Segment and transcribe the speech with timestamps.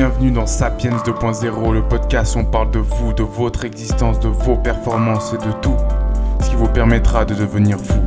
[0.00, 4.28] Bienvenue dans Sapiens 2.0, le podcast où on parle de vous, de votre existence, de
[4.28, 5.76] vos performances et de tout
[6.42, 8.00] ce qui vous permettra de devenir vous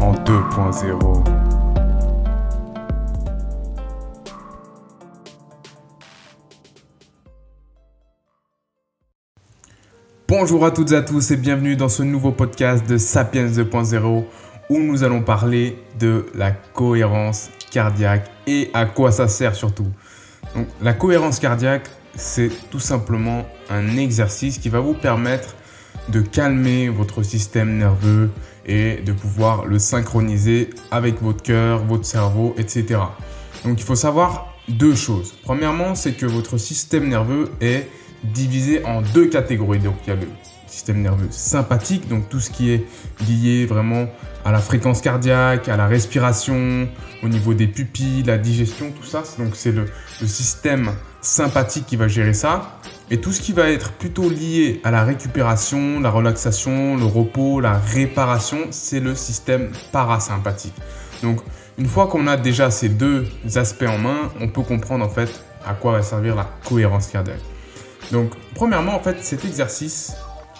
[0.00, 1.24] en 2.0.
[10.26, 14.24] Bonjour à toutes et à tous et bienvenue dans ce nouveau podcast de Sapiens 2.0
[14.70, 19.88] où nous allons parler de la cohérence cardiaque et à quoi ça sert surtout.
[20.56, 25.54] Donc, la cohérence cardiaque, c'est tout simplement un exercice qui va vous permettre
[26.08, 28.30] de calmer votre système nerveux
[28.64, 33.00] et de pouvoir le synchroniser avec votre cœur, votre cerveau, etc.
[33.64, 35.34] Donc il faut savoir deux choses.
[35.42, 37.88] Premièrement, c'est que votre système nerveux est
[38.24, 39.80] divisé en deux catégories.
[39.80, 40.26] Donc il y a le
[40.66, 42.86] système nerveux sympathique, donc tout ce qui est
[43.28, 44.06] lié vraiment
[44.44, 46.88] à la fréquence cardiaque, à la respiration,
[47.22, 49.24] au niveau des pupilles, la digestion, tout ça.
[49.38, 49.86] Donc c'est le,
[50.24, 52.78] système sympathique qui va gérer ça.
[53.10, 57.60] Et tout ce qui va être plutôt lié à la récupération, la relaxation, le repos,
[57.60, 60.74] la réparation, c'est le système parasympathique.
[61.22, 61.40] Donc
[61.78, 65.42] une fois qu'on a déjà ces deux aspects en main, on peut comprendre en fait
[65.66, 67.42] à quoi va servir la cohérence cardiaque.
[68.12, 70.12] Donc premièrement en fait cet exercice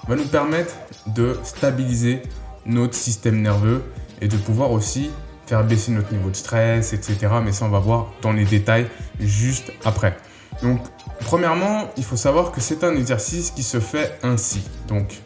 [0.08, 0.74] va nous permettre
[1.06, 2.22] de stabiliser
[2.64, 3.82] notre système nerveux
[4.20, 5.10] et de pouvoir aussi
[5.46, 7.28] faire baisser notre niveau de stress, etc.
[7.44, 8.88] Mais ça, on va voir dans les détails
[9.20, 10.16] juste après.
[10.62, 10.80] Donc,
[11.20, 14.62] premièrement, il faut savoir que c'est un exercice qui se fait ainsi.
[14.88, 15.20] Donc,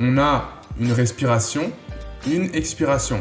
[0.00, 1.72] on a une respiration,
[2.26, 3.20] une expiration.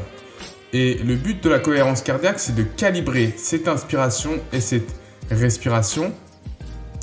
[0.73, 4.93] Et le but de la cohérence cardiaque, c'est de calibrer cette inspiration et cette
[5.31, 6.13] respiration,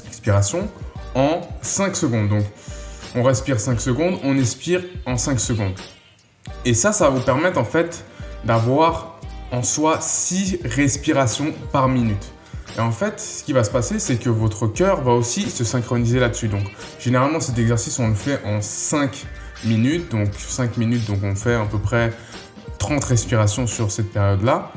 [0.07, 0.69] expiration,
[1.15, 2.29] en 5 secondes.
[2.29, 2.45] Donc,
[3.15, 5.75] on respire 5 secondes, on expire en 5 secondes.
[6.65, 8.05] Et ça, ça va vous permettre en fait
[8.45, 9.19] d'avoir
[9.53, 12.33] en soi 6 respirations par minute.
[12.77, 15.63] Et en fait, ce qui va se passer, c'est que votre cœur va aussi se
[15.63, 16.49] synchroniser là-dessus.
[16.49, 16.65] Donc,
[16.99, 19.27] généralement, cet exercice, on le fait en 5
[19.65, 20.11] minutes.
[20.11, 22.13] Donc, 5 minutes, donc on fait à peu près
[22.79, 24.73] 30 respirations sur cette période-là.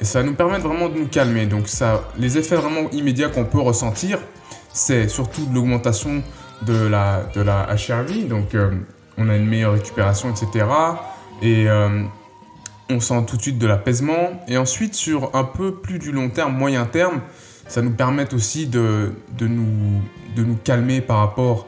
[0.00, 1.46] Et ça va nous permettre vraiment de nous calmer.
[1.46, 4.18] Donc, ça, les effets vraiment immédiats qu'on peut ressentir,
[4.72, 6.22] c'est surtout de l'augmentation
[6.62, 8.28] de la, de la HRV.
[8.28, 8.70] Donc, euh,
[9.18, 10.66] on a une meilleure récupération, etc.
[11.42, 12.02] Et euh,
[12.90, 14.42] on sent tout de suite de l'apaisement.
[14.48, 17.20] Et ensuite, sur un peu plus du long terme, moyen terme,
[17.68, 20.02] ça nous permet aussi de, de, nous,
[20.36, 21.66] de nous calmer par rapport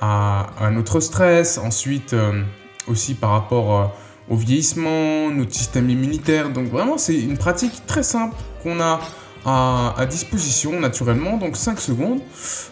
[0.00, 1.58] à, notre stress.
[1.58, 2.42] Ensuite, euh,
[2.86, 3.94] aussi par rapport
[4.28, 6.50] au vieillissement, notre système immunitaire.
[6.50, 9.00] Donc vraiment, c'est une pratique très simple qu'on a
[9.44, 11.36] à, disposition naturellement.
[11.36, 12.20] Donc 5 secondes,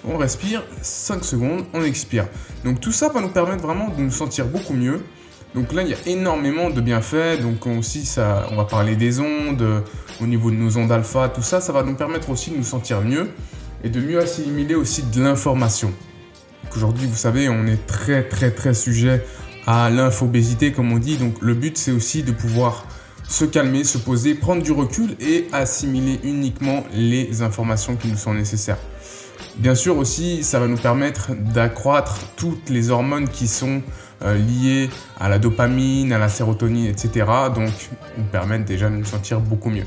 [0.04, 2.26] on respire, 5 secondes, on expire.
[2.64, 5.02] Donc tout ça va nous permettre vraiment de nous sentir beaucoup mieux.
[5.54, 7.40] Donc là, il y a énormément de bienfaits.
[7.40, 9.82] Donc aussi, ça, on va parler des ondes,
[10.20, 12.64] au niveau de nos ondes alpha, tout ça, ça va nous permettre aussi de nous
[12.64, 13.30] sentir mieux
[13.82, 15.92] et de mieux assimiler aussi de l'information.
[16.74, 19.24] Aujourd'hui, vous savez, on est très très très sujet
[19.66, 21.16] à l'infobésité, comme on dit.
[21.16, 22.86] Donc le but, c'est aussi de pouvoir
[23.28, 28.34] se calmer, se poser, prendre du recul et assimiler uniquement les informations qui nous sont
[28.34, 28.78] nécessaires.
[29.56, 33.82] Bien sûr aussi, ça va nous permettre d'accroître toutes les hormones qui sont
[34.22, 34.88] euh, liées
[35.20, 37.26] à la dopamine, à la sérotonine, etc.
[37.54, 37.72] Donc,
[38.16, 39.86] nous permettre déjà de nous sentir beaucoup mieux.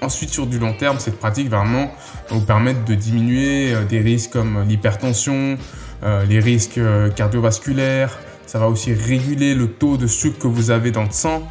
[0.00, 1.90] Ensuite, sur du long terme, cette pratique vraiment
[2.30, 5.58] va vous permettre de diminuer euh, des risques comme l'hypertension,
[6.04, 6.80] euh, les risques
[7.16, 8.16] cardiovasculaires.
[8.46, 11.42] Ça va aussi réguler le taux de sucre que vous avez dans le sang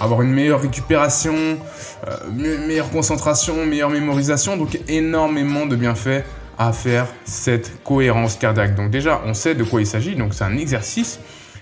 [0.00, 1.34] avoir une meilleure récupération,
[2.08, 2.30] euh,
[2.66, 4.56] meilleure concentration, meilleure mémorisation.
[4.56, 6.24] Donc énormément de bienfaits
[6.58, 8.74] à faire cette cohérence cardiaque.
[8.74, 11.18] Donc déjà, on sait de quoi il s'agit, donc c'est un exercice.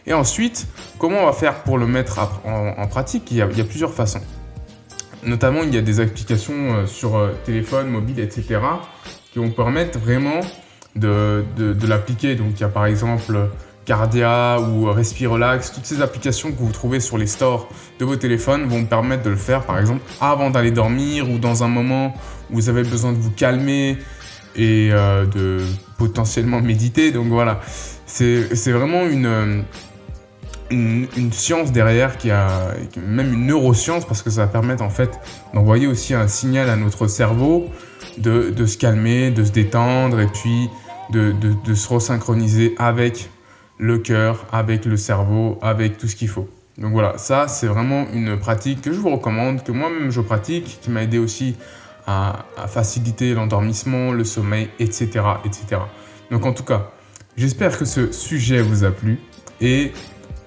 [0.07, 0.67] Et ensuite,
[0.99, 3.31] comment on va faire pour le mettre en, pratique?
[3.31, 4.23] Il y, a, plusieurs façons.
[5.23, 8.59] Notamment, il y a des applications euh, sur euh, téléphone, mobile, etc.
[9.33, 10.41] qui vont permettre vraiment
[10.97, 12.35] de, de l'appliquer.
[12.35, 13.51] Donc il y a par exemple
[13.91, 18.69] Cardia ou Respirelax, toutes ces applications que vous trouvez sur les stores de vos téléphones
[18.69, 22.15] vont permettre de le faire par exemple avant d'aller dormir ou dans un moment
[22.53, 23.99] où vous avez besoin de vous calmer
[24.55, 25.67] et euh, de
[25.99, 27.11] potentiellement méditer.
[27.11, 27.63] Donc voilà,
[28.07, 29.65] c'est vraiment une,
[30.71, 35.19] une, science derrière qui a même une neuroscience parce que ça va permettre en fait
[35.53, 37.69] d'envoyer aussi un signal à notre cerveau
[38.19, 40.71] de, de, se calmer, de se détendre et puis
[41.11, 43.29] de, de, de se resynchroniser avec
[43.81, 46.49] le cœur, avec le cerveau, avec tout ce qu'il faut.
[46.79, 50.79] Donc voilà, ça c'est vraiment une pratique que je vous recommande, que moi-même je pratique,
[50.81, 51.57] qui m'a aidé aussi
[52.07, 55.09] à, faciliter l'endormissement, le sommeil, etc.,
[55.45, 55.83] etc.
[56.31, 56.91] Donc en tout cas,
[57.37, 59.19] j'espère que ce sujet vous a plu
[59.61, 59.93] et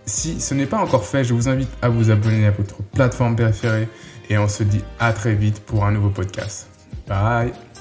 [0.05, 3.35] si ce n'est pas encore fait, je vous invite à vous abonner à votre plateforme
[3.35, 3.87] préférée
[4.29, 6.67] et on se dit à très vite pour un nouveau podcast.
[7.07, 7.72] Bye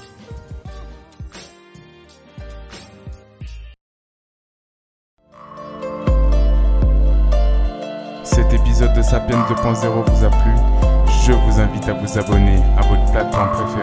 [9.03, 10.51] 2.0 vous a plu,
[11.25, 13.82] je vous invite à vous abonner à votre plateforme préférée